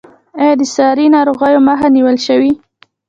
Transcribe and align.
آیا 0.41 0.53
د 0.59 0.63
ساري 0.75 1.05
ناروغیو 1.15 1.65
مخه 1.67 1.87
نیول 1.95 2.17
شوې؟ 2.25 2.51